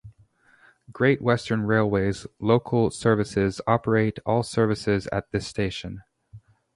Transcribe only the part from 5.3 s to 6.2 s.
this station.